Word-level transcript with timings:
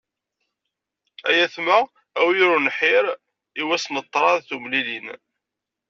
Ay 1.29 1.37
ayetma 1.41 1.77
a 2.19 2.21
wi 2.27 2.39
ur 2.51 2.59
nḥir, 2.67 3.05
i 3.61 3.63
wass 3.67 3.85
n 3.93 4.03
ṭṭrad 4.05 4.39
tumlilin. 4.47 5.07